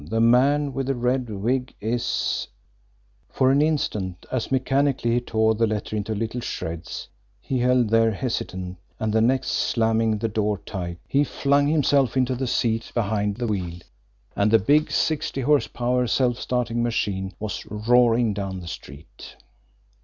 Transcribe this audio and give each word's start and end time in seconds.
The 0.09 0.19
man 0.19 0.73
with 0.73 0.87
the 0.87 0.95
red 0.95 1.29
wig 1.29 1.75
is" 1.79 2.47
For 3.35 3.51
an 3.51 3.61
instant, 3.61 4.25
as 4.31 4.51
mechanically 4.51 5.11
he 5.11 5.21
tore 5.21 5.53
the 5.53 5.67
letter 5.67 5.95
into 5.95 6.15
little 6.15 6.41
shreds, 6.41 7.07
he 7.39 7.59
held 7.59 7.87
there 7.91 8.09
hesitant 8.09 8.77
and 8.99 9.13
the 9.13 9.21
next, 9.21 9.49
slamming 9.51 10.17
the 10.17 10.27
door 10.27 10.57
tight, 10.57 10.97
he 11.07 11.23
flung 11.23 11.67
himself 11.67 12.17
into 12.17 12.33
the 12.33 12.47
seat 12.47 12.89
behind 12.95 13.37
the 13.37 13.45
wheel, 13.45 13.77
and 14.35 14.49
the 14.49 14.57
big, 14.57 14.89
sixty 14.89 15.41
horse 15.41 15.67
power, 15.67 16.07
self 16.07 16.39
starting 16.39 16.81
machine 16.81 17.33
was 17.39 17.63
roaring 17.67 18.33
down 18.33 18.59
the 18.59 18.67
street. 18.67 19.35